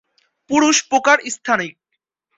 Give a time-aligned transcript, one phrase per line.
[0.49, 1.73] পুরুষ প্রকার স্থানিক।